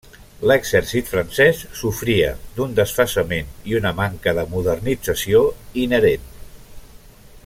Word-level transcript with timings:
L'exèrcit 0.51 1.09
francès 1.09 1.59
sofria 1.81 2.31
d'un 2.55 2.73
desfasament 2.81 3.53
i 3.73 3.77
una 3.81 3.93
manca 4.01 4.35
de 4.39 4.47
modernització 4.55 5.43
inherent. 5.85 6.27